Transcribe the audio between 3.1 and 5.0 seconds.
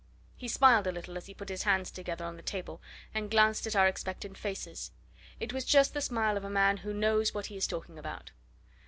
and glanced at our expectant faces